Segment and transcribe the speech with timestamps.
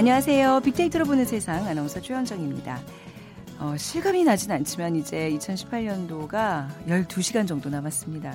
[0.00, 0.60] 안녕하세요.
[0.64, 2.80] 빅데이터로 보는 세상 아나운서 최현정입니다.
[3.58, 8.34] 어, 실감이 나진 않지만 이제 2018년도가 12시간 정도 남았습니다.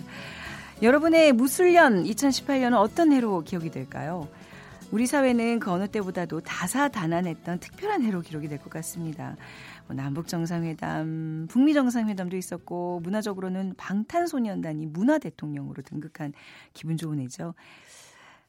[0.83, 4.27] 여러분의 무술년 2018년은 어떤 해로 기억이 될까요?
[4.91, 9.35] 우리 사회는 그 어느 때보다도 다사다난했던 특별한 해로 기록이 될 것 같습니다.
[9.87, 16.33] 뭐 남북 정상회담, 북미 정상회담도 있었고 문화적으로는 방탄소년단이 문화 대통령으로 등극한
[16.73, 17.55] 기분 좋은 해죠.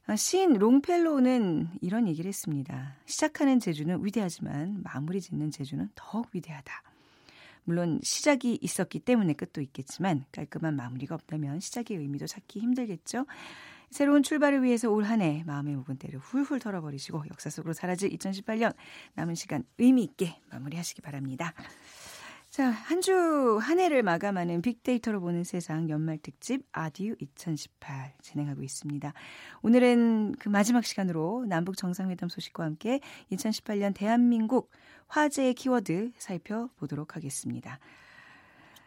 [0.09, 2.95] 아, 시인 롱펠로는 이런 얘기를 했습니다.
[3.07, 6.73] 시작하는 제주는 위대하지만 마무리 짓는 제주는 더욱 위대하다.
[7.65, 13.27] 물론 시작이 있었기 때문에 끝도 있겠지만 깔끔한 마무리가 없다면 시작의 의미도 찾기 힘들겠죠.
[13.91, 18.75] 새로운 출발을 위해서 올 한 해 마음의 묵은 때를 훌훌 털어버리시고 역사 속으로 사라질 2018년
[19.15, 21.53] 남은 시간 의미 있게 마무리하시기 바랍니다.
[22.57, 29.13] 자, 한 주 한 해를 마감하는 빅데이터로 보는 세상 연말 특집 아듀 2018 진행하고 있습니다.
[29.61, 34.71] 오늘은 그 마지막 시간으로 남북 정상회담 소식과 함께 2018년 대한민국
[35.09, 37.79] 화제의 키워드 살펴보도록 하겠습니다.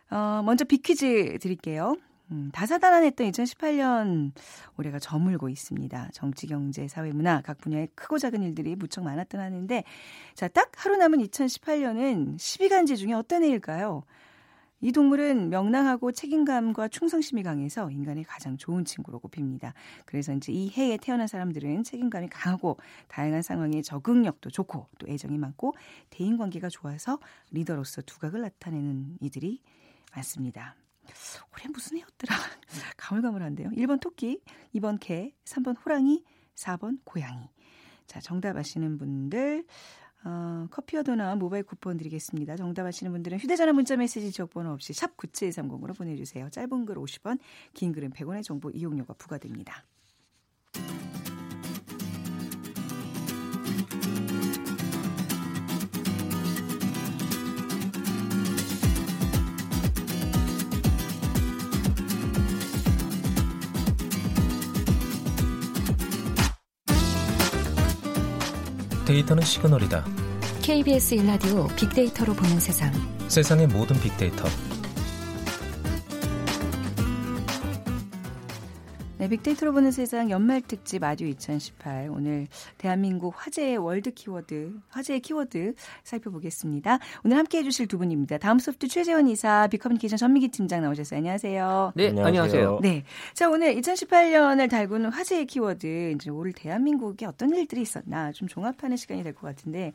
[0.09, 1.95] 어, 먼저 빅퀴즈 드릴게요.
[2.31, 4.31] 음, 다사다난했던 2018년
[4.77, 6.09] 올해가 저물고 있습니다.
[6.13, 9.83] 정치, 경제, 사회, 문화 각 분야의 크고 작은 일들이 무척 많았던 하는데
[10.35, 14.03] 자, 딱 하루 남은 2018년은 12간지 중에 어떤 해일까요?
[14.81, 19.73] 이 동물은 명랑하고 책임감과 충성심이 강해서 인간의 가장 좋은 친구로 꼽힙니다.
[20.05, 22.77] 그래서 이제 이 해에 태어난 사람들은 책임감이 강하고
[23.09, 25.73] 다양한 상황에 적응력도 좋고 또 애정이 많고
[26.09, 27.19] 대인 관계가 좋아서
[27.51, 29.61] 리더로서 두각을 나타내는 이들이
[30.15, 30.75] 많습니다.
[31.53, 32.35] 올해 무슨 해였더라?
[32.97, 33.69] 가물가물한데요.
[33.69, 34.41] 1번 토끼,
[34.75, 36.23] 2번 개, 3번 호랑이,
[36.55, 37.49] 4번 고양이.
[38.07, 39.65] 자, 정답 아시는 분들
[40.25, 42.57] 어, 커피와 도나 모바일 쿠폰 드리겠습니다.
[42.57, 46.49] 정답 아시는 분들은 휴대전화 문자 메시지 지역번호 없이 샵 9730으로 보내주세요.
[46.49, 47.39] 짧은 글 50원,
[47.73, 49.85] 긴 글은 100원의 정보 이용료가 부과됩니다.
[69.09, 70.05] 데이터는 시그널이다.
[70.61, 72.93] KBS 일라디오 빅데이터로 보는 세상.
[73.27, 74.45] 세상의 모든 빅데이터.
[79.19, 82.47] 네, 빅데이터로 보는 세상 연말 특집 아듀 2018 오늘
[82.77, 85.73] 대한민국 화제의 월드 키워드 화제의 키워드
[86.05, 86.99] 살펴보겠습니다.
[87.25, 88.37] 오늘 함께해 주실 두 분입니다.
[88.37, 91.17] 다음 소프트 최재원 이사 빅커뮤니케이션 전미기 팀장 나오셨어요.
[91.17, 91.91] 안녕하세요.
[91.95, 92.79] 네, 안녕하세요.
[92.81, 93.03] 네,
[93.33, 99.21] 자 오늘 2018년을 달구는 화제의 키워드 이제 올 대한민국에 어떤 일들이 있었나 좀 종합하는 시간이
[99.23, 99.91] 될 것 같은데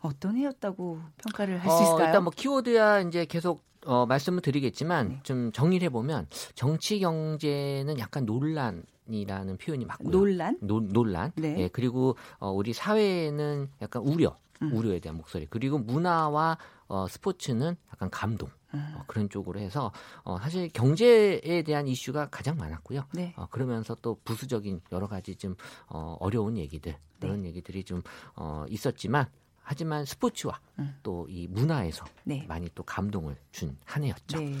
[0.00, 2.04] 어떤 해였다고 평가를 할 수 있을까요?
[2.04, 5.20] 어, 일단 뭐 키워드야 이제 계속 어, 말씀을 드리겠지만 네.
[5.22, 10.10] 좀 정리를 해보면 정치 경제는 약간 논란 이라는 표현이 맞고요.
[10.10, 10.58] 논란?
[10.60, 11.30] 노, 논란.
[11.36, 11.54] 네.
[11.58, 14.72] 예, 그리고 어, 우리 사회는 약간 우려, 음.
[14.72, 15.46] 우려에 대한 목소리.
[15.48, 16.58] 그리고 문화와
[16.88, 18.48] 어, 스포츠는 약간 감동.
[18.74, 18.94] 음.
[18.96, 19.92] 어, 그런 쪽으로 해서
[20.24, 23.04] 어, 사실 경제에 대한 이슈가 가장 많았고요.
[23.12, 23.32] 네.
[23.36, 25.54] 어, 그러면서 또 부수적인 여러 가지 좀
[25.88, 26.98] 어, 어려운 얘기들 네.
[27.20, 28.02] 그런 얘기들이 좀
[28.34, 29.26] 어, 있었지만
[29.68, 30.94] 하지만 스포츠와 음.
[31.02, 32.44] 또이 문화에서 네.
[32.48, 34.38] 많이 또 감동을 준 한 해였죠.
[34.38, 34.54] 네.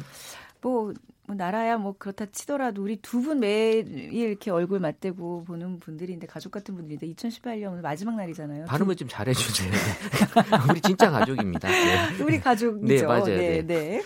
[0.62, 0.92] 뭐,
[1.26, 6.50] 뭐 나라야 뭐 그렇다 치더라도 우리 두 분 매일 이렇게 얼굴 맞대고 보는 분들인데 가족
[6.50, 8.64] 같은 분들인데 2018년 오늘 마지막 날이잖아요.
[8.66, 9.70] 발음을 좀 잘해주세요.
[10.70, 11.68] 우리 진짜 가족입니다.
[11.70, 12.16] 네.
[12.16, 12.86] 두- 우리 가족이죠.
[12.86, 13.24] 네, 맞아요.
[13.26, 14.02] 네, 네.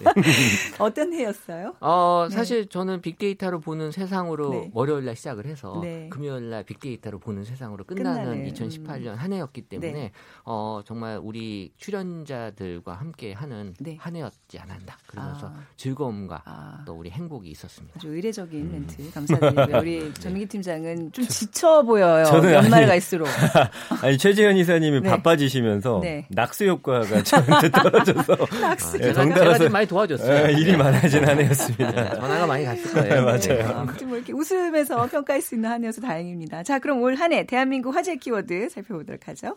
[0.00, 0.22] 네.
[0.78, 1.74] 어떤 해였어요?
[1.80, 2.34] 어, 네.
[2.34, 4.70] 사실 저는 빅데이터로 보는 세상으로 네.
[4.74, 6.08] 월요일 날 시작을 해서 네.
[6.10, 10.12] 금요일 날 빅데이터로 보는 세상으로 끝나는, 끝나는, 2018년 한 해였기 때문에 네.
[10.44, 13.96] 어, 정말 우리 출연자들과 함께 하는 네.
[14.00, 14.96] 한 해였지 않았나.
[15.06, 15.60] 그러면서 아.
[15.76, 16.82] 즐거움과 아.
[16.86, 17.94] 또 우리 행복이 있었습니다.
[17.96, 18.72] 아주 의례적인 음.
[18.72, 19.78] 멘트 감사드리고요.
[19.78, 22.24] 우리 전민기 팀장은 좀 지쳐 보여요.
[22.24, 23.26] 저는 연말 아니- 갈수록.
[24.02, 25.10] 아니 최재현 이사님이 네.
[25.10, 26.26] 바빠지시면서 네.
[26.30, 28.32] 낙수 효과가 저한테 떨어져서
[28.62, 30.48] 아, 예, 덩달아서 많이 도와줬어요.
[30.48, 30.76] 예, 일이 네.
[30.76, 31.90] 많아진 한 해였습니다.
[31.90, 33.14] 네, 전화가 많이 갔을 거예요.
[33.14, 33.78] 네, 맞아요.
[33.78, 36.62] 아무튼 뭐 이렇게 웃으면서 평가할 수 있는 한 해여서 다행입니다.
[36.62, 39.56] 자, 그럼 올 한 해 대한민국 화제 키워드 살펴보도록 하죠.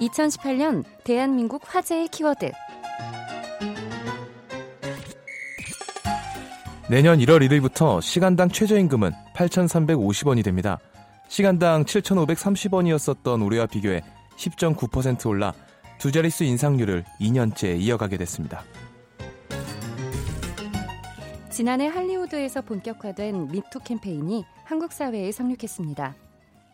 [0.00, 2.50] 2018년 대한민국 화제의 키워드.
[6.90, 10.78] 내년 1월 1일부터 시간당 최저임금은 8,350원이 됩니다.
[11.34, 14.04] 시간당 7,530원이었었던 올해와 비교해
[14.36, 15.52] 10.9% 올라
[15.98, 18.62] 두 자릿수 인상률을 2년째 이어가게 됐습니다.
[21.50, 26.14] 지난해 할리우드에서 본격화된 미투 캠페인이 한국 사회에 상륙했습니다.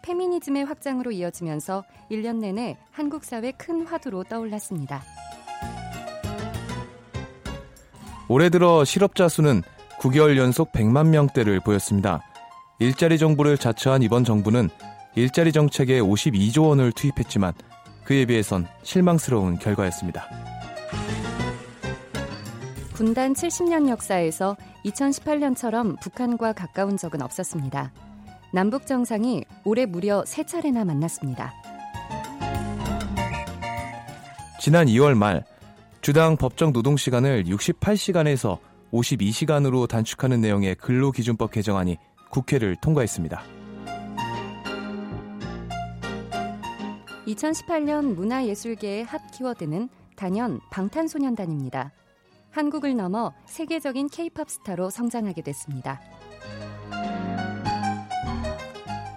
[0.03, 5.03] 페미니즘의 확장으로 이어지면서 1년 내내 한국 사회 큰 화두로 떠올랐습니다.
[8.29, 9.63] 올해 들어 실업자 수는
[10.01, 12.30] 9개월 연속 100만 명대를 보였습니다.
[12.81, 14.71] 일자리 정부를 자처한 이번 정부는
[15.15, 17.53] 일자리 정책에 52조 원을 투입했지만
[18.05, 20.27] 그에 비해선 실망스러운 결과였습니다.
[22.95, 24.57] 분단 70년 역사에서
[24.87, 27.93] 2018년처럼 북한과 가까운 적은 없었습니다.
[28.53, 31.53] 남북 정상이 올해 무려 세 차례나 만났습니다.
[34.59, 35.45] 지난 2월 말
[36.01, 38.59] 주당 법정 노동 시간을 68시간에서
[38.91, 41.99] 52시간으로 단축하는 내용의 근로기준법 개정안이
[42.31, 43.43] 국회를 통과했습니다.
[47.27, 51.93] 2018년 문화예술계의 핫 키워드는 단연 방탄소년단입니다.
[52.51, 56.01] 한국을 넘어 세계적인 케이팝 스타로 성장하게 됐습니다.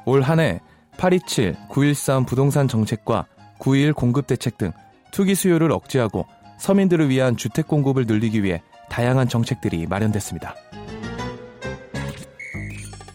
[0.05, 0.59] 올 한 해
[0.97, 3.25] 827, 913 부동산 정책과
[3.59, 4.71] 9.1 공급 대책 등
[5.11, 6.25] 투기 수요를 억제하고
[6.59, 10.55] 서민들을 위한 주택 공급을 늘리기 위해 다양한 정책들이 마련됐습니다.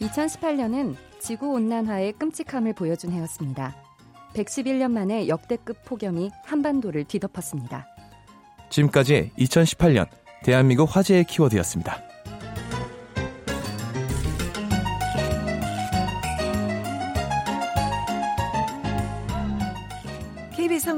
[0.08, 3.74] 2018년은 지구 온난화의 끔찍함을 보여준 해였습니다.
[4.34, 7.86] 111년 만에 역대급 폭염이 한반도를 뒤덮었습니다.
[8.70, 10.06] 지금까지 2018년
[10.44, 12.07] 대한민국 화제의 키워드였습니다.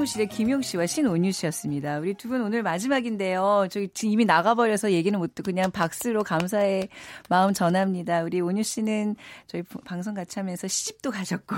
[0.00, 1.99] 사무실의 김용 씨와 신온유 씨였습니다.
[1.99, 3.67] 우리 두 분 오늘 마지막인데요.
[3.70, 6.88] 지금 이미 나가버려서 얘기는 못 듣고 그냥 박수로 감사의
[7.29, 8.23] 마음 전합니다.
[8.23, 9.17] 우리 온유 씨는
[9.47, 11.56] 저희 방송 같이 하면서 시집도 가셨고,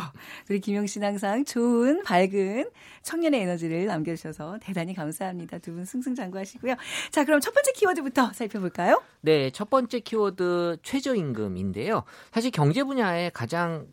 [0.49, 2.71] 우리 김용 씨는 항상 좋은, 밝은
[3.03, 5.59] 청년의 에너지를 남겨주셔서 대단히 감사합니다.
[5.59, 6.75] 두 분 승승장구하시고요.
[7.11, 9.03] 자, 그럼 첫 번째 키워드부터 살펴볼까요?
[9.21, 12.03] 네, 첫 번째 키워드 최저임금인데요.
[12.33, 13.87] 사실 경제 분야에 가장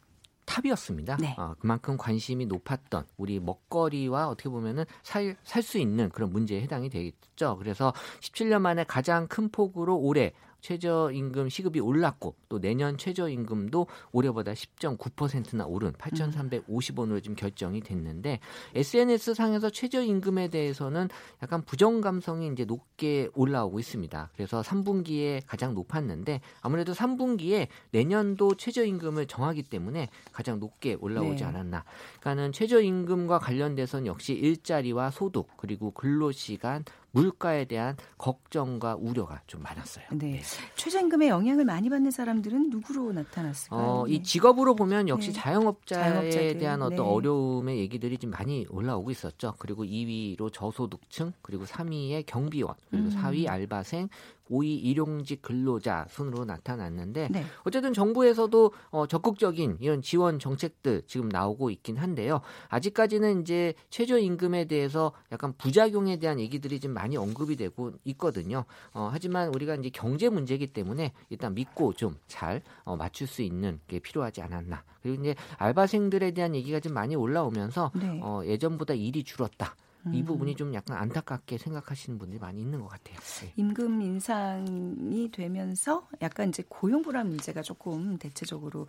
[0.49, 1.17] 탑이었습니다.
[1.17, 1.35] 네.
[1.37, 6.89] 어, 그만큼 관심이 높았던 우리 먹거리와 어떻게 보면은 살 살 수 있는 그런 문제에 해당이
[6.89, 7.57] 되겠죠.
[7.57, 15.65] 그래서 17년 만에 가장 큰 폭으로 올해 최저임금 시급이 올랐고 또 내년 최저임금도 올해보다 10.9%나
[15.65, 18.39] 오른 8,350원으로 지금 결정이 됐는데
[18.75, 21.09] SNS 상에서 최저임금에 대해서는
[21.41, 24.29] 약간 부정 감성이 이제 높게 올라오고 있습니다.
[24.33, 31.45] 그래서 3분기에 가장 높았는데 아무래도 3분기에 내년도 최저임금을 정하기 때문에 가장 높게 올라오지 네.
[31.45, 31.83] 않았나.
[32.19, 40.05] 그러니까는 최저임금과 관련돼서는 역시 일자리와 소득 그리고 근로시간 물가에 대한 걱정과 우려가 좀 많았어요.
[40.13, 40.41] 네.
[40.75, 43.79] 최저임금의 영향을 많이 받는 사람들은 누구로 나타났을까요?
[43.79, 44.23] 어, 이 네.
[44.23, 45.39] 직업으로 보면 역시 네.
[45.39, 47.03] 자영업자에 자영업자들, 대한 어떤 네.
[47.03, 49.55] 어려움의 얘기들이 좀 많이 올라오고 있었죠.
[49.57, 53.15] 그리고 2위로 저소득층, 그리고 3위에 경비원, 그리고 음.
[53.15, 54.09] 4위 알바생,
[54.49, 57.45] 5위 일용직 근로자 순으로 나타났는데 네.
[57.63, 62.41] 어쨌든 정부에서도 어, 적극적인 이런 지원 정책들 지금 나오고 있긴 한데요.
[62.69, 68.65] 아직까지는 이제 최저 임금에 대해서 약간 부작용에 대한 얘기들이 좀 많이 언급이 되고 있거든요.
[68.93, 73.99] 어, 하지만 우리가 이제 경제 문제이기 때문에 일단 믿고 좀잘 어, 맞출 수 있는 게
[73.99, 74.83] 필요하지 않았나.
[75.01, 78.19] 그리고 이제 알바생들에 대한 얘기가 좀 많이 올라오면서 네.
[78.21, 79.75] 어, 예전보다 일이 줄었다.
[80.13, 80.25] 이 음.
[80.25, 83.17] 부분이 좀 약간 안타깝게 생각하시는 분들이 많이 있는 것 같아요.
[83.41, 83.53] 네.
[83.57, 88.87] 임금 인상이 되면서 약간 이제 고용 불안 문제가 조금 대체적으로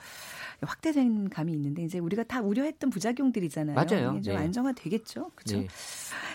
[0.62, 3.74] 확대된 감이 있는데 이제 우리가 다 우려했던 부작용들이잖아요.
[3.74, 4.20] 맞아요.
[4.22, 4.36] 좀 네.
[4.36, 5.32] 안정화 되겠죠.
[5.34, 5.58] 그렇죠.
[5.58, 5.68] 네.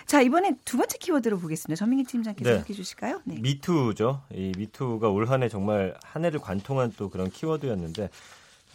[0.06, 1.78] 자 이번에 두 번째 키워드로 보겠습니다.
[1.80, 2.60] 전민기 팀장께서 네.
[2.60, 3.22] 소개해 주실까요?
[3.24, 3.40] 네.
[3.40, 4.24] 미투죠.
[4.34, 8.10] 이 미투가 올 한해 정말 한 해를 관통한 또 그런 키워드였는데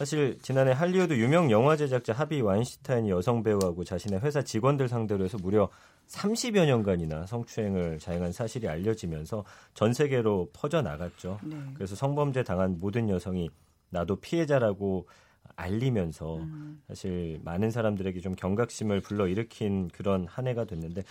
[0.01, 5.37] 사실 지난해 할리우드 유명 영화 제작자 하비 와인슈타인이 여성 배우하고 자신의 회사 직원들 상대로 해서
[5.39, 5.69] 무려
[6.07, 11.39] 30여 년간이나 성추행을 자행한 사실이 알려지면서 전 세계로 퍼져 나갔죠.
[11.43, 11.55] 네.
[11.75, 13.51] 그래서 성범죄 당한 모든 여성이
[13.91, 15.07] 나도 피해자라고
[15.55, 16.81] 알리면서 음.
[16.87, 21.03] 사실 많은 사람들에게 좀 경각심을 불러일으킨 그런 한 해가 됐는데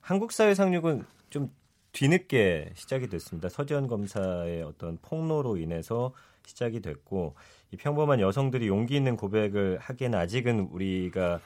[0.00, 1.50] 한국 사회 상륙은 좀
[1.92, 3.50] 뒤늦게 시작이 됐습니다.
[3.50, 6.14] 서지현 검사의 어떤 폭로로 인해서
[6.46, 7.34] 시작이 됐고
[7.72, 11.40] 이 평범한 여성들이 용기 있는 고백을 하기에는 아직은 우리가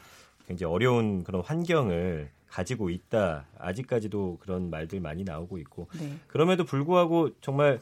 [0.46, 3.46] 굉장히 어려운 그런 환경을 가지고 있다.
[3.58, 6.14] 아직까지도 그런 말들 많이 나오고 있고 네.
[6.28, 7.80] 그럼에도 불구하고 정말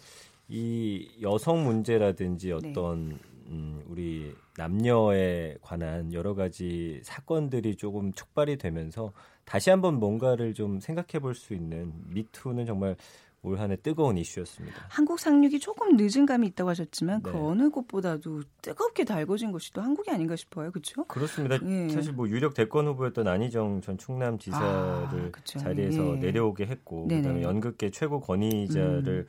[0.48, 2.52] 이 여성 문제라든지 네.
[2.70, 9.12] 어떤 음, 우리 남녀에 관한 여러 가지 사건들이 조금 촉발이 되면서
[9.44, 12.96] 다시 한번 뭔가를 좀 생각해 볼 수 있는 미투는 정말
[13.44, 14.86] 올 한해 뜨거운 이슈였습니다.
[14.88, 17.38] 한국 상륙이 조금 늦은 감이 있다고 하셨지만 그 네.
[17.38, 20.70] 어느 곳보다도 뜨겁게 달궈진 것이 또 한국이 아닌가 싶어요.
[20.70, 21.04] 그렇죠?
[21.04, 21.58] 그렇습니다.
[21.64, 21.88] 예.
[21.88, 25.58] 사실 뭐 유력 대권 후보였던 안희정 전 충남 지사를 아, 그쵸.
[25.58, 26.20] 자리에서 예.
[26.20, 27.22] 내려오게 했고 네네.
[27.22, 29.26] 그다음에 연극계 최고 권위자를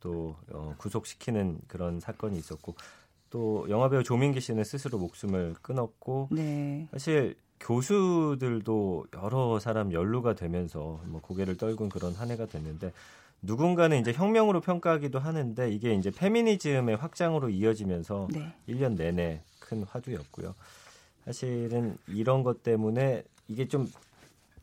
[0.00, 2.74] 또 어, 구속시키는 그런 사건이 있었고
[3.30, 6.88] 또 영화배우 조민기 씨는 스스로 목숨을 끊었고 네.
[6.90, 12.92] 사실 교수들도 여러 사람 연루가 되면서 뭐 고개를 떨군 그런 한 해가 됐는데
[13.42, 18.52] 누군가는 이제 혁명으로 평가하기도 하는데 이게 이제 페미니즘의 확장으로 이어지면서 네.
[18.68, 20.54] 1년 내내 큰 화두였고요.
[21.24, 23.88] 사실은 이런 것 때문에 이게 좀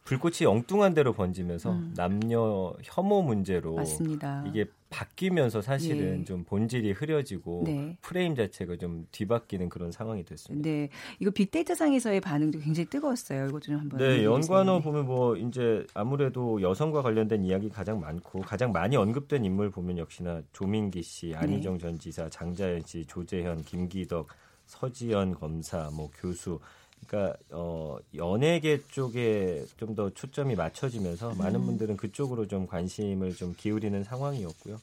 [0.09, 1.93] 불꽃이 엉뚱한 대로 번지면서 음.
[1.95, 4.43] 남녀 혐오 문제로 맞습니다.
[4.47, 6.23] 이게 바뀌면서 사실은 예.
[6.23, 7.95] 좀 본질이 흐려지고 네.
[8.01, 10.67] 프레임 자체가 좀 뒤바뀌는 그런 상황이 됐습니다.
[10.67, 10.89] 네,
[11.19, 13.49] 이거 빅데이터 상에서의 반응도 굉장히 뜨거웠어요.
[13.49, 13.99] 이것 좀 한번.
[13.99, 14.23] 네.
[14.23, 19.99] 연관어 보면 뭐 이제 아무래도 여성과 관련된 이야기 가장 많고 가장 많이 언급된 인물 보면
[19.99, 21.79] 역시나 조민기 씨, 안희정 네.
[21.79, 24.29] 전 지사, 장자연 씨, 조재현, 김기덕,
[24.65, 26.59] 서지연 검사, 뭐 교수.
[27.07, 31.65] 그러니까 어 연예계 쪽에 좀 더 초점이 맞춰지면서 많은 음.
[31.65, 34.79] 분들은 그쪽으로 좀 관심을 좀 기울이는 상황이었고요.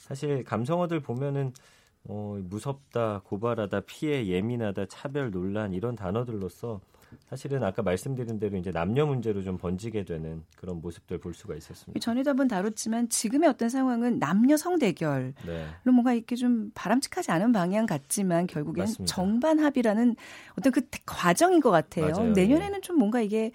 [0.00, 1.52] 사실 감성어들 보면은
[2.06, 6.80] 어, 무섭다, 고발하다, 피해, 예민하다, 차별, 논란 이런 단어들로서
[7.28, 11.98] 사실은 아까 말씀드린 대로 이제 남녀 문제로 좀 번지게 되는 그런 모습들 볼 수가 있었습니다.
[12.30, 15.66] 한번 다뤘지만 지금의 어떤 상황은 남녀 성대결 네.
[15.84, 19.14] 뭔가 이렇게 좀 바람직하지 않은 방향 같지만 결국엔 맞습니다.
[19.14, 20.16] 정반 합의라는
[20.58, 22.10] 어떤 그 과정인 것 같아요.
[22.10, 22.32] 맞아요.
[22.32, 23.52] 내년에는 좀 뭔가 이게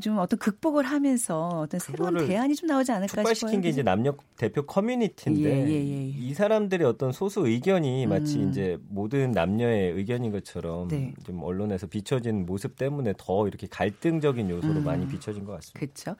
[0.00, 3.34] 좀 어떤 극복을 하면서 어떤 새로운 대안이 좀 나오지 않을까 싶어요.
[3.34, 6.08] 촉발시킨 게 이제 남녀 대표 커뮤니티인데 예, 예, 예.
[6.08, 8.48] 이 사람들의 어떤 소수 의견이 마치 음.
[8.48, 11.14] 이제 모든 남녀의 의견인 것처럼 네.
[11.24, 14.84] 좀 언론에서 비춰진 모습 때문에 더 이렇게 갈등적인 요소로 음.
[14.84, 15.80] 많이 비춰진 것 같습니다.
[15.80, 16.16] 그렇죠.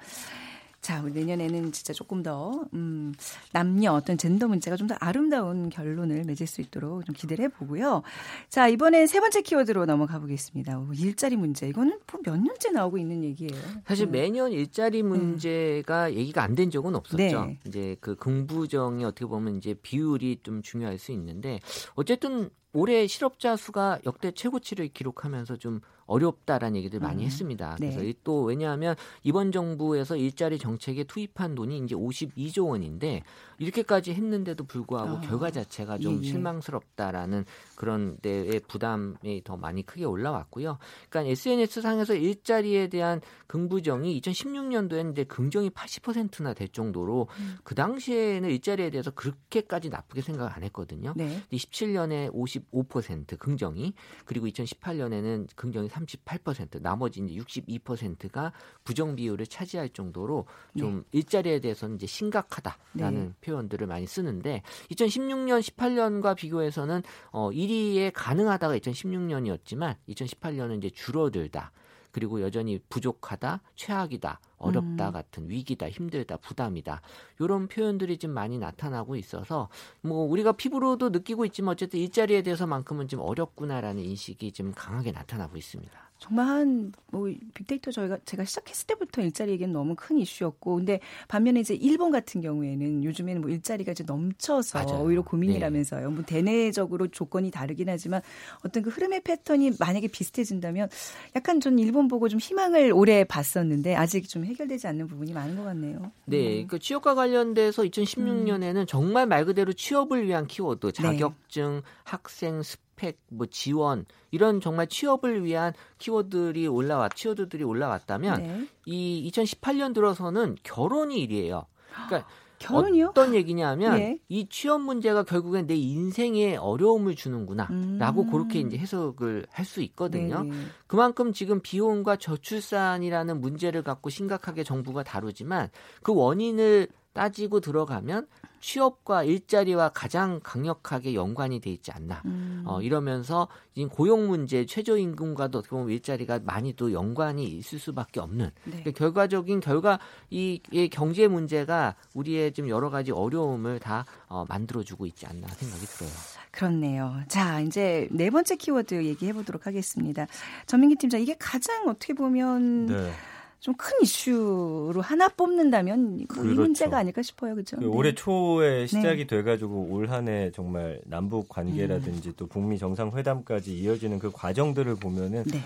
[0.81, 3.13] 자, 우리 내년에는 진짜 조금 더 음,
[3.53, 8.03] 남녀 어떤 젠더 문제가 좀 더 아름다운 결론을 맺을 수 있도록 좀 기대를 해보고요.
[8.49, 10.79] 자, 이번엔 세 번째 키워드로 넘어가 보겠습니다.
[10.79, 11.69] 어, 일자리 문제.
[11.69, 13.53] 이거는 뭐몇 년째 나오고 있는 얘기예요.
[13.87, 14.11] 사실 음.
[14.13, 17.17] 매년 일자리 문제가 얘기가 안 된 적은 없었죠.
[17.47, 17.59] 네.
[17.67, 21.61] 이제 그 긍부정이 어떻게 보면 이제 비율이 좀 중요할 수 있는데
[21.95, 27.27] 어쨌든 올해 실업자 수가 역대 최고치를 기록하면서 좀 어렵다라는 얘기들 많이 음.
[27.27, 27.77] 했습니다.
[27.79, 27.91] 네.
[27.91, 33.23] 그래서 이또 왜냐하면 이번 정부에서 일자리 정책에 투입한 돈이 이제 52조 원인데
[33.59, 35.21] 이렇게까지 했는데도 불구하고 아.
[35.21, 36.23] 결과 자체가 좀 예, 예.
[36.25, 37.45] 실망스럽다라는
[37.77, 40.79] 그런 데의 부담이 더 많이 크게 올라왔고요.
[41.09, 47.59] 그러니까 SNS 상에서 일자리에 대한 긍부정이 2016년도에는 이제 긍정이 80%나 될 정도로 음.
[47.63, 51.13] 그 당시에는 일자리에 대해서 그렇게까지 나쁘게 생각 안 했거든요.
[51.17, 51.41] 네.
[51.53, 52.31] 17년에
[52.73, 58.53] 55% 긍정이 그리고 2018년에는 긍정이 38% 나머지 이제 62%가
[58.85, 63.33] 부정 비율을 차지할 정도로 좀 일자리에 대해서는 이제 심각하다라는 네.
[63.41, 67.03] 표현들을 많이 쓰는데 2016년 18년과 비교해서는
[67.33, 71.73] 어 1위에 가능하다가 2016년이었지만 2018년은 이제 줄어들다.
[72.13, 75.13] 그리고 여전히 부족하다, 최악이다, 어렵다 음.
[75.13, 77.01] 같은 위기다, 힘들다, 부담이다.
[77.39, 79.69] 이런 표현들이 좀 많이 나타나고 있어서
[80.03, 86.10] 뭐 우리가 피부로도 느끼고 있지만 어쨌든 일자리에 대해서만큼은 좀 어렵구나라는 인식이 좀 강하게 나타나고 있습니다.
[86.21, 91.61] 정말 한 뭐 빅데이터 저희가 제가 시작했을 때부터 일자리 얘기는 너무 큰 이슈였고 근데 반면에
[91.61, 95.05] 이제 일본 같은 경우에는 요즘에는 뭐 일자리가 이제 넘쳐서 맞아요.
[95.05, 96.09] 오히려 고민이라면서요.
[96.09, 96.15] 네.
[96.15, 98.23] 뭐 대내적으로 조건이 다르긴 하지만
[98.65, 100.89] 어떤 그 흐름의 패턴이 만약에 비슷해진다면
[101.37, 105.65] 약간 전 일본 보고 좀 희망을 오래 봤었는데 아직 좀 해결되지 않는 부분이 많은 것
[105.65, 106.11] 같네요.
[106.27, 106.67] 네, 음.
[106.69, 110.93] 그 취업과 관련돼서 2016년에는 정말 말 그대로 취업을 위한 키워드, 네.
[110.93, 112.63] 자격증, 학생
[113.01, 118.67] 스펙, 뭐 지원 이런 정말 취업을 위한 키워드들이 올라왔, 키워드들이 올라왔다면 네.
[118.87, 121.67] 이 2018년 들어서는 결혼이 1위예요.
[122.07, 122.29] 그러니까
[122.61, 123.07] 결혼이요?
[123.09, 124.19] 어떤 얘기냐면 예.
[124.29, 128.31] 이 취업 문제가 결국엔 내 인생에 어려움을 주는구나라고 음.
[128.31, 130.43] 그렇게 이제 해석을 할 수 있거든요.
[130.43, 130.57] 네네.
[130.87, 135.71] 그만큼 지금 비혼과 저출산이라는 문제를 갖고 심각하게 정부가 다루지만
[136.03, 138.27] 그 원인을 따지고 들어가면
[138.61, 142.23] 취업과 일자리와 가장 강력하게 연관이 돼 있지 않나.
[142.27, 142.63] 음.
[142.67, 148.51] 어, 이러면서 지금 고용 문제, 최저임금과도 어떻게 보면 일자리가 많이 또 연관이 있을 수밖에 없는.
[148.65, 148.71] 네.
[148.71, 149.99] 그러니까 결과적인 결과
[150.29, 155.87] 이, 이 경제 문제가 우리의 좀 여러 가지 어려움을 다 어, 만들어주고 있지 않나 생각이
[155.87, 156.11] 들어요.
[156.51, 157.23] 그렇네요.
[157.29, 160.27] 자, 이제 네 번째 키워드 얘기해 보도록 하겠습니다.
[160.67, 163.13] 전민기 팀장, 이게 가장 어떻게 보면 네.
[163.61, 166.61] 좀 큰 이슈로 하나 뽑는다면 뭐이 그렇죠.
[166.61, 167.55] 문제가 아닐까 싶어요.
[167.55, 167.77] 그죠?
[167.77, 167.87] 그 네.
[167.89, 174.31] 올해 초에 시작이 돼가지고 올 한 해 정말 남북 관계라든지 또 북미 정상회담까지 이어지는 그
[174.33, 175.61] 과정들을 보면은 네.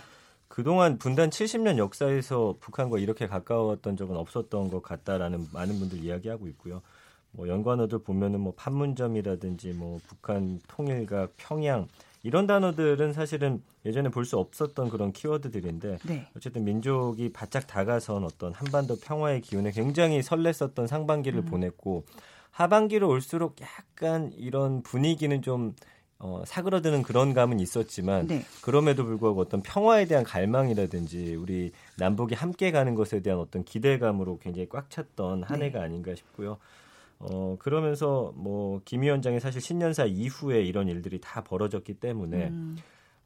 [0.49, 6.83] 그동안 분단 70년 역사에서 북한과 이렇게 가까웠던 적은 없었던 것 같다라는 많은 분들 이야기하고 있고요.
[7.33, 11.89] 뭐 연관어들 보면은 뭐 판문점이라든지 뭐 북한 통일과 평양
[12.25, 16.27] 이런 단어들은 사실은 예전에 볼 수 없었던 그런 키워드들인데 네.
[16.35, 21.45] 어쨌든 민족이 바짝 다가선 어떤 한반도 평화의 기운에 굉장히 설렜었던 상반기를 음.
[21.45, 22.05] 보냈고
[22.51, 25.75] 하반기로 올수록 약간 이런 분위기는 좀
[26.19, 28.45] 어, 사그러드는 그런 감은 있었지만 네.
[28.63, 34.69] 그럼에도 불구하고 어떤 평화에 대한 갈망이라든지 우리 남북이 함께 가는 것에 대한 어떤 기대감으로 굉장히
[34.71, 35.67] 꽉 찼던 한 네.
[35.67, 36.57] 해가 아닌가 싶고요.
[37.19, 42.77] 어, 그러면서 뭐 김 위원장이 사실 신년사 이후에 이런 일들이 다 벌어졌기 때문에 음.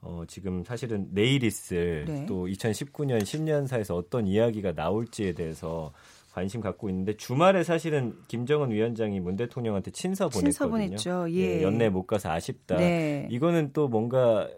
[0.00, 2.26] 어, 지금 사실은 내일 있을 네.
[2.26, 5.92] 또 2019년 신년사에서 어떤 이야기가 나올지에 대해서
[6.33, 10.50] 관심 갖고 있는데 주말에 사실은 김정은 위원장이 문 대통령한테 친서 보냈거든요.
[10.50, 11.26] 친서 보냈죠.
[11.33, 11.62] 예.
[11.62, 12.76] 연내 못 가서 아쉽다.
[12.76, 13.26] 네.
[13.30, 14.49] 이거는 또 뭔가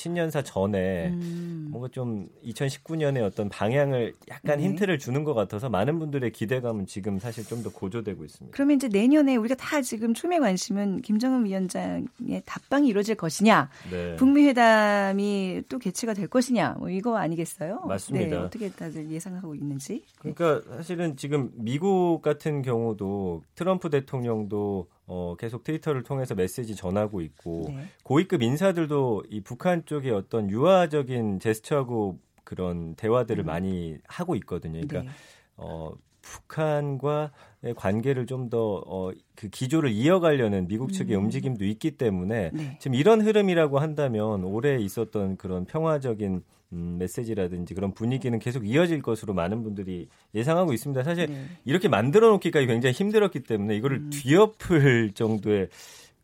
[0.00, 1.68] 신년사 전에 음.
[1.70, 4.64] 뭔가 좀 2019년에 어떤 방향을 약간 네.
[4.64, 8.54] 힌트를 주는 것 같아서 많은 분들의 기대감은 지금 사실 좀 더 고조되고 있습니다.
[8.54, 14.16] 그러면 이제 내년에 우리가 다 지금 초미의 관심은 김정은 위원장의 답방이 이루어질 것이냐, 네.
[14.16, 17.80] 북미 회담이 또 개최가 될 것이냐, 뭐 이거 아니겠어요?
[17.86, 18.36] 맞습니다.
[18.36, 20.04] 네, 어떻게 다들 예상하고 있는지.
[20.18, 27.64] 그러니까 사실은 지금 미국 같은 경우도 트럼프 대통령도 어, 계속 트위터를 통해서 메시지 전하고 있고
[27.66, 27.84] 네.
[28.04, 34.80] 고위급 인사들도 이 북한 쪽의 어떤 유화적인 제스처하고 그런 대화들을 많이 하고 있거든요.
[34.86, 35.08] 그러니까 네.
[35.56, 41.24] 어, 북한과의 관계를 좀더 어, 그 기조를 이어가려는 미국 측의 음.
[41.24, 42.78] 움직임도 있기 때문에 네.
[42.78, 49.34] 지금 이런 흐름이라고 한다면 올해 있었던 그런 평화적인 음, 메시지라든지 그런 분위기는 계속 이어질 것으로
[49.34, 51.02] 많은 분들이 예상하고 있습니다.
[51.02, 51.44] 사실 네.
[51.64, 54.10] 이렇게 만들어 놓기까지 굉장히 힘들었기 때문에 이거를 음.
[54.10, 55.68] 뒤엎을 정도의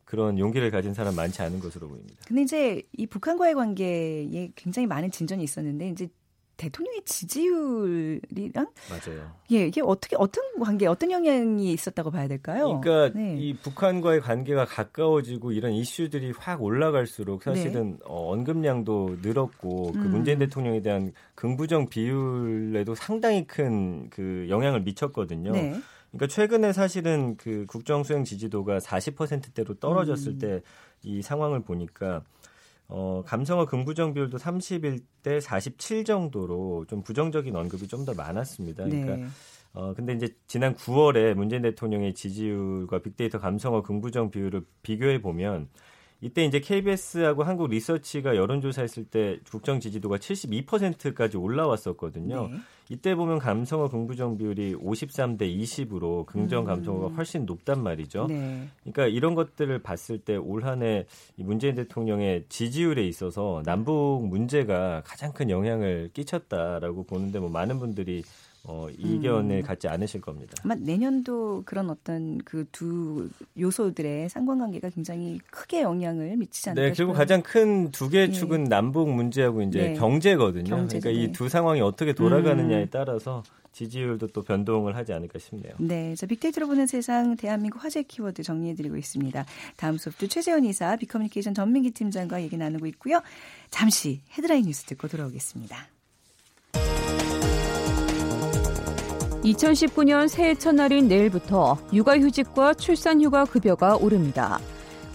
[0.05, 2.15] 그런 용기를 가진 사람 많지 않은 것으로 보입니다.
[2.25, 6.07] 근데 이제 이 북한과의 관계에 굉장히 많은 진전이 있었는데 이제
[6.57, 9.31] 대통령의 지지율이랑 맞아요.
[9.51, 12.81] 예 이게 어떻게 어떤 관계 어떤 영향이 있었다고 봐야 될까요?
[12.81, 13.35] 그러니까 네.
[13.37, 17.55] 이 북한과의 관계가 가까워지고 이런 이슈들이 확 올라갈수록 네.
[17.55, 20.11] 사실은 어, 언급량도 늘었고 그 음.
[20.11, 23.77] 문재인 대통령에 대한 긍부정 비율에도 상당히 큰
[24.17, 25.51] 그 영향을 미쳤거든요.
[25.51, 25.75] 네.
[26.11, 30.61] 그러니까 최근에 사실은 그 국정 수행 지지도가 40%대로 떨어졌을 음.
[31.03, 32.23] 때이 상황을 보니까
[32.89, 38.85] 어, 감성어 긍부정 비율도 31대 47 정도로 좀 부정적인 언급이 좀 더 많았습니다.
[38.85, 39.25] 그러니까 네.
[39.73, 45.67] 어 근데 이제 지난 9월에 문재인 대통령의 지지율과 빅데이터 감성어 긍부정 비율을 비교해 보면
[46.21, 52.47] 이때 이제 KBS하고 한국 리서치가 여론조사했을 때 국정 지지도가 72%까지 올라왔었거든요.
[52.47, 52.57] 네.
[52.89, 58.23] 이때 보면 감성어 긍부정 비율이 53대 20으로 긍정 감성어가 훨씬 높단 말이죠.
[58.23, 58.27] 음.
[58.29, 58.69] 네.
[58.83, 65.49] 그러니까 이런 것들을 봤을 때 올 한해 문재인 대통령의 지지율에 있어서 남북 문제가 가장 큰
[65.49, 68.23] 영향을 끼쳤다라고 보는데 뭐 많은 분들이
[68.67, 69.61] 어, 이견을 음.
[69.63, 70.53] 갖지 않으실 겁니다.
[70.63, 77.11] 아마 내년도 그런 어떤 그 두 요소들의 상관관계가 굉장히 크게 영향을 미치지 않을까 네, 그리고
[77.13, 77.17] 싶어요.
[77.17, 78.31] 가장 큰 두개 예.
[78.31, 79.93] 축은 남북 문제하고 이제 네.
[79.93, 80.69] 경제거든요.
[80.75, 81.31] 경제죠, 그러니까 네.
[81.31, 82.87] 이두 상황이 어떻게 돌아가느냐에 음.
[82.91, 85.73] 따라서 지지율도 또 변동을 하지 않을까 싶네요.
[85.77, 89.45] 네, 자 빅데이터로 보는 세상 대한민국 화제 키워드 정리해드리고 있습니다.
[89.75, 93.21] 다음 소프트 최재원 이사 비커뮤니케이션 전민기 팀장과 얘기 나누고 있고요.
[93.69, 95.96] 잠시 헤드라인 뉴스 듣고 돌아오겠습니다.
[99.53, 104.59] 2019년 새해 첫날인 내일부터 육아휴직과 출산휴가 급여가 오릅니다.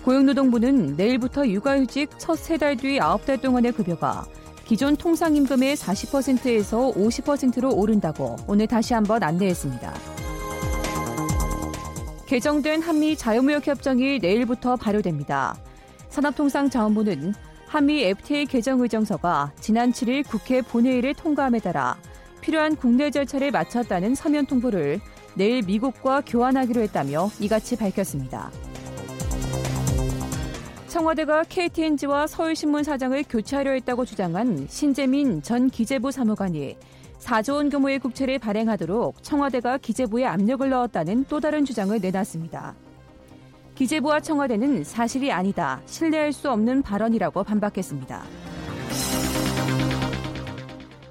[0.05, 4.25] 고용노동부는 내일부터 육아휴직 첫 세 달뒤 아홉 달 동안의 급여가
[4.65, 9.93] 기존 통상임금의 40%에서 50%로 오른다고 오늘 다시 한번 안내했습니다.
[12.27, 15.55] 개정된 한미 자유무역협정이 내일부터 발효됩니다.
[16.09, 17.35] 산업통상자원부는
[17.67, 21.97] 한미 FTA 개정 의정서가 지난 7일 국회 본회의를 통과함에 따라
[22.43, 25.01] 필요한 국내 절차를 마쳤다는 서면 통보를
[25.35, 28.51] 내일 미국과 교환하기로 했다며 이같이 밝혔습니다.
[30.89, 36.77] 청와대가 KTNG와 서울신문 사장을 교체하려 했다고 주장한 신재민 전 기재부 사무관이
[37.19, 42.75] 4조 원 규모의 국채를 발행하도록 청와대가 기재부에 압력을 넣었다는 또 다른 주장을 내놨습니다.
[43.75, 48.52] 기재부와 청와대는 사실이 아니다, 신뢰할 수 없는 발언이라고 반박했습니다.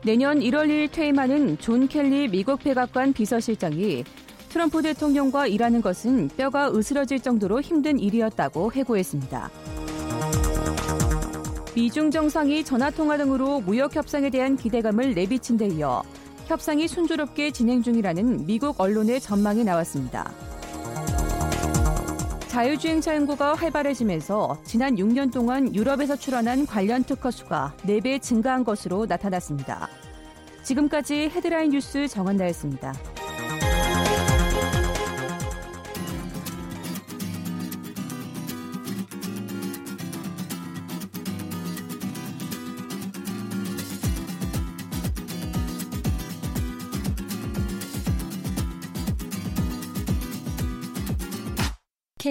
[0.04, 4.04] 내년 1월 1일 퇴임하는 존 켈리 미국 백악관 비서실장이
[4.50, 9.52] 트럼프 대통령과 일하는 것은 뼈가 으스러질 정도로 힘든 일이었다고 회고했습니다.
[11.76, 16.02] 미중 정상이 전화통화 등으로 무역 협상에 대한 기대감을 내비친 데 이어
[16.48, 20.34] 협상이 순조롭게 진행 중이라는 미국 언론의 전망이 나왔습니다.
[22.52, 29.88] 자율주행차 연구가 활발해지면서 지난 6년 동안 유럽에서 출원한 관련 특허 수가 4배 증가한 것으로 나타났습니다.
[30.62, 32.94] 지금까지 헤드라인 뉴스 정한나였습니다.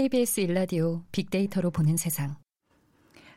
[0.01, 2.35] KBS 일라디오 빅데이터로 보는 세상.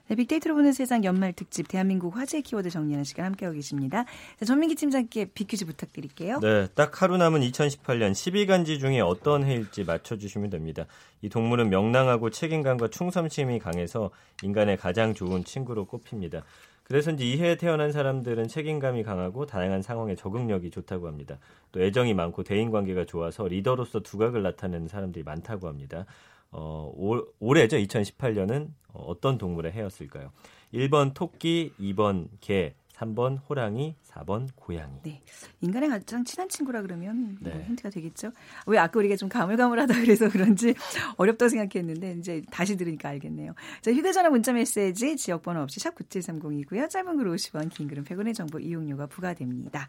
[0.08, 4.06] 네, 빅데이터로 보는 세상 연말 특집 대한민국 화제 키워드 정리하는 시간 함께하고 계십니다.
[4.39, 6.39] 자, 전민기 팀장께 비퀴즈 부탁드릴게요.
[6.39, 10.86] 네, 딱 하루 남은 2018년 12간지 중에 어떤 해일지 맞춰주시면 됩니다.
[11.21, 14.10] 이 동물은 명랑하고 책임감과 충성심이 강해서
[14.41, 16.43] 인간의 가장 좋은 친구로 꼽힙니다.
[16.84, 21.39] 그래서 이제 이해에 태어난 사람들은 책임감이 강하고 다양한 상황에 적응력이 좋다고 합니다.
[21.73, 26.06] 또 애정이 많고 대인관계가 좋아서 리더로서 두각을 나타내는 사람들이 많다고 합니다.
[26.53, 27.77] 어, 올, 올해죠.
[27.77, 30.31] 2018년은 어떤 동물의 해였을까요?
[30.73, 34.93] 1번 토끼, 2번 개, 3번 호랑이, 4번 고양이.
[35.03, 35.21] 네.
[35.61, 37.63] 인간의 가장 친한 친구라 그러면 뭐 네.
[37.63, 38.31] 힌트가 되겠죠.
[38.67, 40.75] 왜 아까 우리가 좀 가물가물하다 그래서 그런지
[41.17, 43.53] 어렵다고 생각했는데 이제 다시 들으니까 알겠네요.
[43.81, 46.89] 자, 휴대전화 문자 메시지 지역번호 없이 샵 9730이고요.
[46.89, 49.87] 짧은 글 50원, 긴 글은 100원의 정보 이용료가 부과됩니다.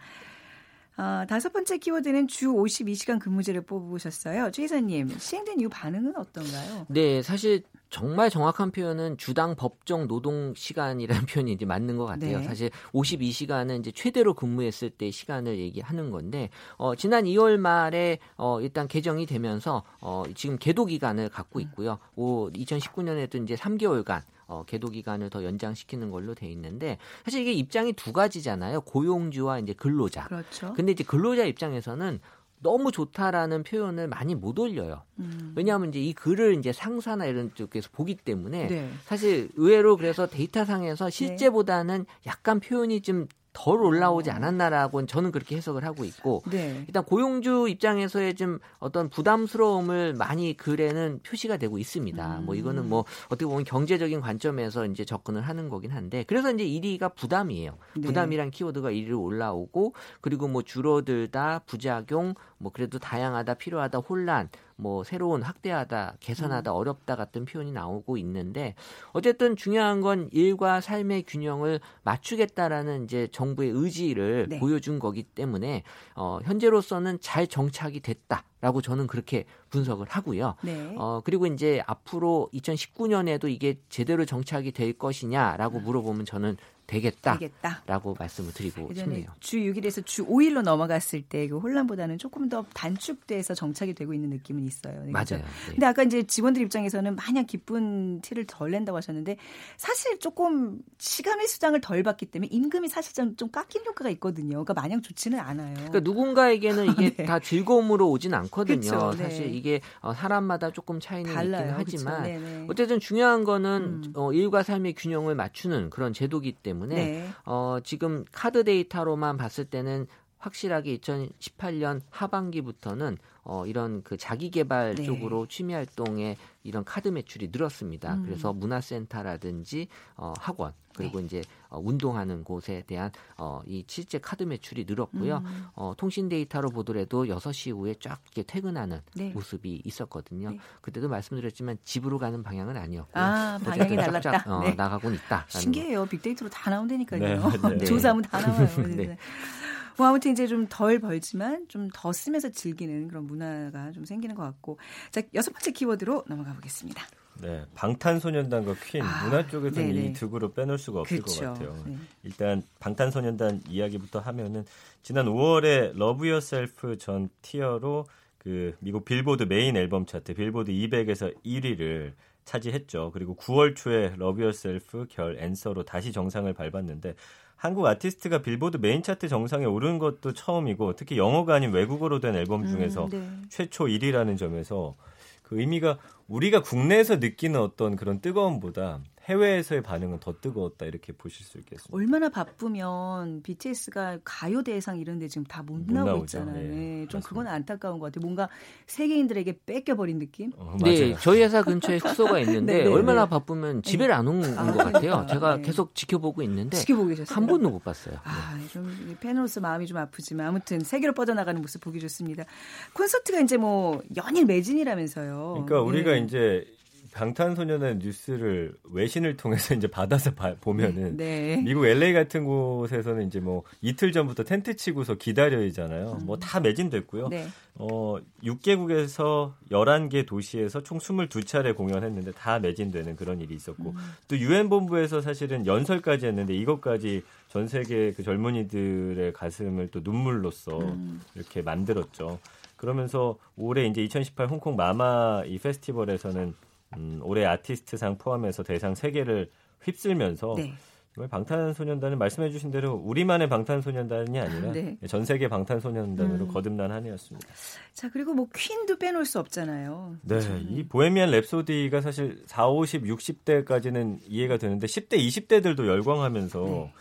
[0.96, 4.50] 아, 다섯 번째 키워드는 주 52시간 근무제를 뽑으셨어요.
[4.52, 6.86] 최 이사님, 시행된 이후 반응은 어떤가요?
[6.88, 7.62] 네, 사실
[7.94, 12.38] 정말 정확한 표현은 주당 법정 노동 시간이라는 표현이 이제 맞는 것 같아요.
[12.38, 12.44] 네.
[12.44, 18.88] 사실 52시간은 이제 최대로 근무했을 때 시간을 얘기하는 건데 어, 지난 2월 말에 어, 일단
[18.88, 22.00] 개정이 되면서 어, 지금 계도 기간을 갖고 있고요.
[22.16, 27.92] 오, 2019년에도 이제 3개월간 어, 계도 기간을 더 연장시키는 걸로 돼 있는데 사실 이게 입장이
[27.92, 28.80] 두 가지잖아요.
[28.80, 30.24] 고용주와 이제 근로자.
[30.24, 30.72] 그렇죠.
[30.74, 32.18] 근데 이제 근로자 입장에서는
[32.60, 35.02] 너무 좋다라는 표현을 많이 못 올려요.
[35.18, 35.52] 음.
[35.54, 38.90] 왜냐하면 이제 이 글을 이제 상사나 이런 쪽에서 보기 때문에 네.
[39.04, 45.84] 사실 의외로 그래서 데이터 상에서 실제보다는 약간 표현이 좀 덜 올라오지 않았나라고 저는 그렇게 해석을
[45.84, 46.84] 하고 있고 네.
[46.86, 52.38] 일단 고용주 입장에서의 좀 어떤 부담스러움을 많이 글에는 표시가 되고 있습니다.
[52.40, 52.44] 음.
[52.44, 57.14] 뭐 이거는 뭐 어떻게 보면 경제적인 관점에서 이제 접근을 하는 거긴 한데 그래서 이제 1위가
[57.14, 57.78] 부담이에요.
[57.96, 58.02] 네.
[58.02, 65.42] 부담이란 키워드가 1위로 올라오고 그리고 뭐 줄어들다 부작용 뭐 그래도 다양하다 필요하다 혼란 뭐 새로운
[65.42, 66.76] 확대하다 개선하다 음.
[66.76, 68.74] 어렵다 같은 표현이 나오고 있는데
[69.12, 74.58] 어쨌든 중요한 건 일과 삶의 균형을 맞추겠다라는 이제 정부의 의지를 네.
[74.58, 75.82] 보여준 거기 때문에
[76.16, 80.54] 어 현재로서는 잘 정착이 됐다 라고 저는 그렇게 분석을 하고요.
[80.62, 80.94] 네.
[80.96, 87.38] 어 그리고 이제 앞으로 2019년에도 이게 제대로 정착이 될 것이냐라고 물어보면 저는 되겠다.
[87.86, 89.26] 라고 말씀을 드리고 예전에 싶네요.
[89.40, 94.64] 주 6일에서 주 5일로 넘어갔을 때 그 혼란보다는 조금 더 단축돼서 정착이 되고 있는 느낌은
[94.64, 95.04] 있어요.
[95.04, 95.36] 네, 그죠?
[95.36, 95.44] 맞아요.
[95.44, 95.70] 네.
[95.70, 99.36] 근데 아까 이제 직원들 입장에서는 마냥 기쁜 티를 덜 낸다고 하셨는데
[99.76, 104.64] 사실 조금 시간의 수당을 덜 받기 때문에 임금이 사실 좀, 좀 깎인 효과가 있거든요.
[104.64, 105.74] 그러니까 마냥 좋지는 않아요.
[105.74, 107.24] 그러니까 누군가에게는 이게 네.
[107.24, 108.78] 다 즐거움으로 오진 않 거든요.
[108.78, 109.24] 그쵸, 네.
[109.24, 111.70] 사실 이게 어, 사람마다 조금 차이는 달라요.
[111.70, 112.40] 있긴 하지만 그쵸?
[112.40, 112.66] 네네.
[112.68, 114.12] 어쨌든 중요한 거는 음.
[114.14, 117.28] 어, 일과 삶의 균형을 맞추는 그런 제도기 때문에 네.
[117.44, 120.06] 어, 지금 카드 데이터로만 봤을 때는
[120.44, 125.04] 확실하게 2018년 하반기부터는 어, 이런 그 자기 개발 네.
[125.04, 128.14] 쪽으로 취미 활동에 이런 카드 매출이 늘었습니다.
[128.14, 128.22] 음.
[128.24, 131.26] 그래서 문화센터라든지 어, 학원 그리고 네.
[131.26, 135.38] 이제 어, 운동하는 곳에 대한 어, 이 실제 카드 매출이 늘었고요.
[135.38, 135.66] 음.
[135.74, 139.30] 어, 통신 데이터로 보더라도 6시 이후에 쫙 이렇게 퇴근하는 네.
[139.30, 140.50] 모습이 있었거든요.
[140.50, 140.58] 네.
[140.80, 143.24] 그때도 말씀드렸지만 집으로 가는 방향은 아니었고요.
[143.24, 144.20] 아, 방향이 달랐다.
[144.20, 144.74] 쫙쫙, 어, 네.
[144.74, 145.46] 나가곤 있다.
[145.48, 146.06] 신기해요.
[146.06, 147.20] 빅데이터로 다 나온다니까요.
[147.20, 147.84] 네, 네.
[147.84, 148.68] 조사하면 다 나와요.
[149.94, 149.98] 네.
[149.98, 154.42] 뭐 아무튼 이제 좀 덜 벌지만 좀 더 쓰면서 즐기는 그런 문화가 좀 생기는 것
[154.42, 154.78] 같고
[155.10, 157.04] 자 여섯 번째 키워드로 넘어가 보겠습니다.
[157.40, 160.06] 네, 방탄소년단과 퀸 아, 문화 쪽에서는 네네.
[160.10, 161.40] 이 두 그룹 빼놓을 수가 없을 그렇죠.
[161.40, 161.84] 것 같아요.
[161.86, 161.96] 네.
[162.22, 164.64] 일단 방탄소년단 이야기부터 하면은
[165.02, 168.06] 지난 5월에 Love Yourself 전 Tear로
[168.38, 172.12] 그 미국 빌보드 메인 앨범 차트 빌보드 200에서 1위를
[172.44, 173.10] 차지했죠.
[173.12, 177.14] 그리고 9월 초에 Love Yourself 결 Answer로 다시 정상을 밟았는데
[177.56, 182.66] 한국 아티스트가 빌보드 메인 차트 정상에 오른 것도 처음이고 특히 영어가 아닌 외국어로 된 앨범
[182.66, 183.28] 중에서 음, 네.
[183.48, 184.96] 최초 1위라는 점에서
[185.42, 191.58] 그 의미가 우리가 국내에서 느끼는 어떤 그런 뜨거움보다 해외에서의 반응은 더 뜨거웠다 이렇게 보실 수
[191.58, 191.96] 있겠습니다.
[191.96, 196.24] 얼마나 바쁘면 BTS가 가요 대상 이런 데 지금 다 못 못 나오고 나오죠.
[196.38, 196.54] 있잖아요.
[196.54, 197.20] 네, 네, 좀.
[197.20, 198.20] 그건 안타까운 것 같아요.
[198.22, 198.48] 뭔가
[198.86, 200.52] 세계인들에게 뺏겨버린 느낌?
[200.56, 201.14] 어, 네.
[201.20, 203.30] 저희 회사 근처에 숙소가 있는데 네, 네, 얼마나 네.
[203.30, 205.00] 바쁘면 집에를 안 오는 아, 것 같아요.
[205.00, 205.26] 그러니까.
[205.26, 205.62] 제가 네.
[205.62, 207.34] 계속 지켜보고 있는데 지켜보고 계셨어요.
[207.34, 208.14] 한 번도 못 봤어요.
[208.14, 208.20] 네.
[208.24, 212.44] 아, 좀 팬으로서 마음이 좀 아프지만 아무튼 세계로 뻗어나가는 모습 보기 좋습니다.
[212.92, 215.64] 콘서트가 이제 뭐 연일 매진이라면서요.
[215.64, 216.18] 그러니까 우리가 예.
[216.18, 216.64] 이제
[217.14, 221.62] 방탄소년단 뉴스를 외신을 통해서 이제 받아서 봐- 보면은 네.
[221.64, 226.18] 미국 LA 같은 곳에서는 이제 뭐 이틀 전부터 텐트 치고서 기다려야잖아요.
[226.24, 227.28] 뭐다 매진됐고요.
[227.28, 227.46] 네.
[227.76, 233.96] 어, 6개국에서 11개 도시에서 총 22차례 공연했는데 다 매진되는 그런 일이 있었고 음.
[234.28, 241.20] 또 유엔 본부에서 사실은 연설까지 했는데 이것까지 전 세계 그 젊은이들의 가슴을 또 눈물로써 음.
[241.34, 242.38] 이렇게 만들었죠.
[242.76, 246.54] 그러면서 올해 이제 2018 홍콩 마마 이 페스티벌에서는
[246.96, 249.48] 음, 올해 아티스트상 포함해서 대상 3개를
[249.82, 250.72] 휩쓸면서 네.
[251.14, 254.96] 정말 방탄소년단은 말씀해주신 대로 우리만의 방탄소년단이 아니라 네.
[255.06, 256.48] 전 세계 방탄소년단으로 음.
[256.52, 257.46] 거듭난 한 해였습니다.
[257.92, 260.16] 자, 그리고 뭐 퀸도 빼놓을 수 없잖아요.
[260.22, 266.92] 네, 이 보헤미안 랩소디가 사실 4, 50, 60대까지는 이해가 되는데 10대, 20대들도 열광하면서 네.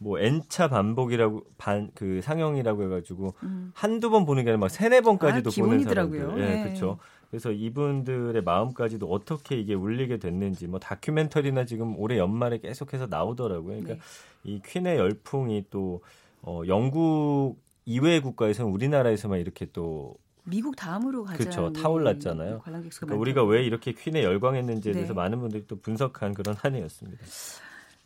[0.00, 3.72] 뭐 N차 반복이라고 반 그 상영이라고 해가지고 음.
[3.74, 5.82] 한두 번 보는 게 아니라 막 세네 번까지도 아, 보는.
[5.82, 6.34] 사람들.
[6.36, 6.62] 네, 네.
[6.62, 6.98] 그렇죠.
[7.30, 13.80] 그래서 이분들의 마음까지도 어떻게 이게 울리게 됐는지 뭐 다큐멘터리나 지금 올해 연말에 계속해서 나오더라고요.
[13.80, 14.00] 그러니까 네.
[14.44, 16.00] 이 퀸의 열풍이 또
[16.42, 22.60] 어, 영국 이외의 국가에서는 우리나라에서만 이렇게 또 미국 다음으로 가장 그쵸, 타올랐잖아요.
[22.60, 23.20] 관람객 수가 그러니까.
[23.20, 24.98] 우리가 왜 이렇게 퀸에 열광했는지에 네.
[24.98, 27.24] 대해서 많은 분들이 또 분석한 그런 한 해였습니다.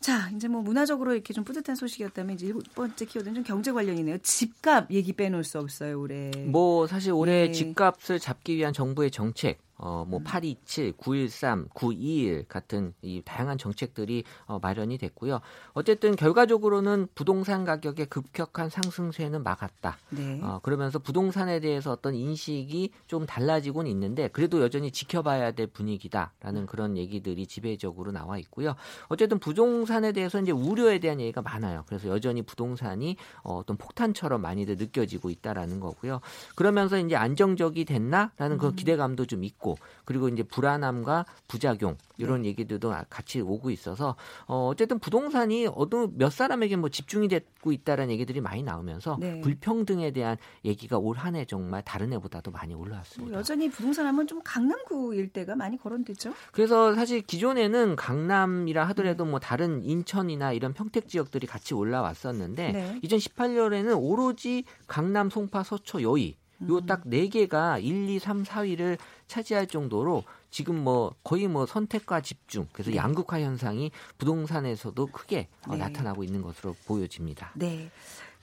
[0.03, 4.17] 자, 이제 뭐 문화적으로 이렇게 좀 뿌듯한 소식이었다면 이제 일곱 번째 키워드는 좀 경제 관련이네요.
[4.17, 6.29] 집값 얘기 빼놓을 수 없어요, 올해.
[6.45, 7.51] 뭐 사실 올해 네.
[7.53, 10.11] 집값을 잡기 위한 정부의 정책 어, 음.
[10.11, 15.41] 뭐 827, 913, 921 같은 이 다양한 정책들이 어, 마련이 됐고요.
[15.73, 19.97] 어쨌든 결과적으로는 부동산 가격의 급격한 상승세는 막았다.
[20.11, 20.39] 네.
[20.41, 26.97] 어, 그러면서 부동산에 대해서 어떤 인식이 좀 달라지곤 있는데 그래도 여전히 지켜봐야 될 분위기다라는 그런
[26.97, 28.75] 얘기들이 지배적으로 나와 있고요.
[29.07, 31.83] 어쨌든 부동산에 대해서 이제 우려에 대한 얘기가 많아요.
[31.87, 36.21] 그래서 여전히 부동산이 어, 어떤 폭탄처럼 많이들 느껴지고 있다라는 거고요.
[36.55, 39.72] 그러면서 이제 안정적이 됐나라는 그 기대감도 좀 있고
[40.05, 46.75] 그리고 이제 불안함과 부작용 이런 얘기들도 같이 오고 있어서 어, 어쨌든 부동산이 어느 몇 사람에게
[46.75, 49.41] 뭐 집중이 되고 있다라는 얘기들이 많이 나오면서 네.
[49.41, 53.37] 불평등에 대한 얘기가 올 한 해 정말 다른 해보다도 많이 뭐 올라왔습니다.
[53.37, 56.33] 여전히 부동산 하면 좀 강남구 일대가 많이 거론되죠.
[56.51, 62.99] 그래서 사실 기존에는 강남이라 하더라도 뭐 다른 인천이나 이런 평택 지역들이 같이 올라왔었는데 네.
[63.03, 66.35] 2018년에는 오로지 강남, 송파, 서초, 여의
[66.69, 66.85] 요 음.
[66.85, 72.91] 딱네 개가 1, 2, 3, 4위를 차지할 정도로 지금 뭐 거의 뭐 선택과 집중 그래서
[72.91, 72.97] 네.
[72.97, 75.77] 양극화 현상이 부동산에서도 크게 어, 네.
[75.79, 77.51] 나타나고 있는 것으로 보여집니다.
[77.55, 77.89] 네.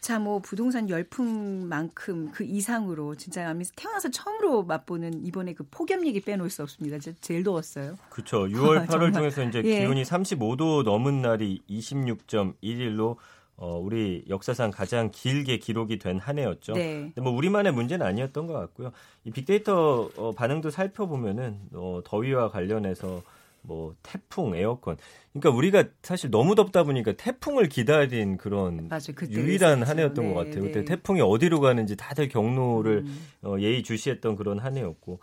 [0.01, 6.21] 자, 뭐 부동산 열풍만큼 그 이상으로 진짜 아미 태어나서 처음으로 맛보는 이번에 그 폭염 얘기
[6.23, 6.97] 빼놓을 수 없습니다.
[7.21, 7.97] 제일 더웠어요.
[8.09, 8.47] 그렇죠.
[8.47, 9.13] 6월, 8월 정말.
[9.13, 9.81] 중에서 이제 예.
[9.81, 13.17] 기온이 35도 넘은 날이 26.1일로
[13.61, 16.73] 어, 우리 역사상 가장 길게 기록이 된 한 해였죠.
[16.73, 17.01] 네.
[17.15, 18.91] 근데 뭐 우리만의 문제는 아니었던 것 같고요.
[19.25, 23.23] 이 빅데이터 어, 반응도 살펴보면은 어, 더위와 관련해서
[23.63, 24.97] 뭐 태풍, 에어컨.
[25.35, 29.13] 그러니까 우리가 사실 너무 덥다 보니까 태풍을 기다린 그런 맞아요.
[29.15, 29.83] 그때 유일한.
[29.83, 30.63] 한 해였던 네, 것 같아요.
[30.63, 30.85] 그때 네.
[30.87, 33.27] 태풍이 어디로 가는지 다들 경로를 음.
[33.43, 35.21] 어, 예의 주시했던 그런 한 해였고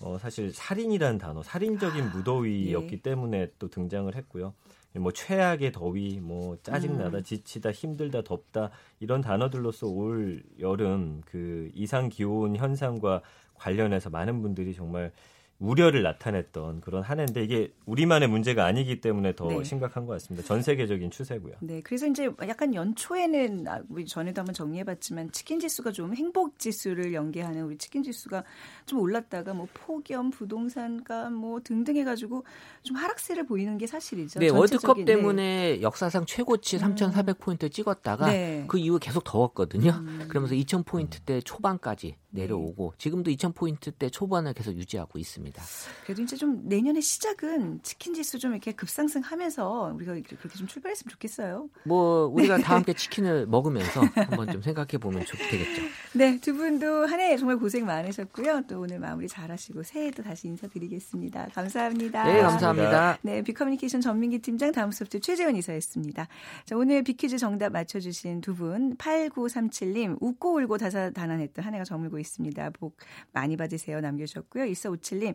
[0.00, 3.00] 어, 사실 살인이라는 단어, 살인적인 무더위였기 예.
[3.00, 4.54] 때문에 또 등장을 했고요.
[4.94, 7.22] 뭐 최악의 더위, 뭐 짜증나다, 음.
[7.22, 13.22] 지치다, 힘들다, 덥다 이런 단어들로서 올 여름 그 이상 기온 현상과
[13.54, 15.12] 관련해서 많은 분들이 정말
[15.60, 19.64] 우려를 나타냈던 그런 한 해인데 이게 우리만의 문제가 아니기 때문에 더 네.
[19.64, 20.46] 심각한 것 같습니다.
[20.46, 21.54] 전 세계적인 추세고요.
[21.60, 27.12] 네, 그래서 이제 약간 연초에는 아, 우리 전에도 한번 정리해봤지만 치킨 지수가 좀 행복 지수를
[27.12, 28.44] 연계하는 우리 치킨 지수가
[28.86, 32.44] 좀 올랐다가 뭐 폭염, 부동산가 뭐 등등 해가지고
[32.84, 34.38] 좀 하락세를 보이는 게 사실이죠.
[34.38, 38.64] 네, 월드컵 전체적인, 때문에 역사상 최고치 3,400 포인트 찍었다가 네.
[38.68, 39.90] 그 이후 계속 더웠거든요.
[39.90, 40.26] 음.
[40.28, 45.62] 그러면서 2,000 포인트 대 초반까지 내려오고 지금도 2,000포인트대 초반을 계속 유지하고 있습니다.
[46.04, 51.68] 그래도 이제 좀 내년의 시작은 치킨 지수 좀 이렇게 급상승하면서 우리가 그렇게 좀 출발했으면 좋겠어요.
[51.84, 55.82] 뭐 우리가 다 함께 치킨을 먹으면서 한번 좀 생각해 보면 좋겠죠.
[56.14, 58.62] 네, 두 분도 한 해 정말 고생 많으셨고요.
[58.68, 61.48] 또 오늘 마무리 잘하시고 새해도 다시 인사드리겠습니다.
[61.52, 62.24] 감사합니다.
[62.24, 63.18] 네, 감사합니다.
[63.22, 66.28] 네, 빅커뮤니케이션 전민기 팀장 다음 소프트 최재원 이사였습니다.
[66.64, 72.70] 자, 오늘 빅퀴즈 정답 맞춰주신 두 분, 8937님, 웃고 울고 다사다난했던 한 해가 저물고 있습니다.
[72.70, 72.96] 복
[73.32, 74.00] 많이 받으세요.
[74.00, 74.64] 남겨주셨고요.
[74.64, 75.34] 1457님,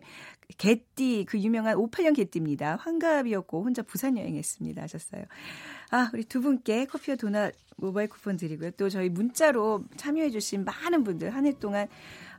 [0.58, 2.76] 개띠, 그 유명한 58년 개띠입니다.
[2.76, 4.82] 환갑이었고 혼자 부산 여행했습니다.
[4.82, 5.24] 하셨어요.
[5.90, 8.70] 아, 우리 두 분께 커피와 도넛 모바일 쿠폰 드리고요.
[8.72, 11.86] 또 저희 문자로 참여해주신 많은 분들 한 해 동안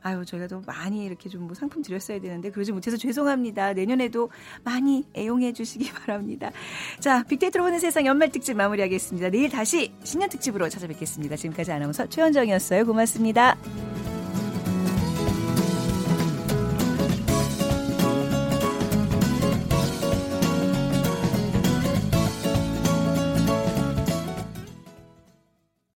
[0.02, 3.72] 아유 저희가 더 많이 이렇게 좀 뭐 상품 드렸어야 되는데 그러지 못해서 죄송합니다.
[3.74, 4.30] 내년에도
[4.64, 6.50] 많이 애용해 주시기 바랍니다.
[6.98, 9.30] 자, 빅데이터로 보는 세상 연말 특집 마무리하겠습니다.
[9.30, 11.36] 내일 다시 신년 특집으로 찾아뵙겠습니다.
[11.36, 12.84] 지금까지 아나운서 최현정이었어요.
[12.84, 14.15] 고맙습니다.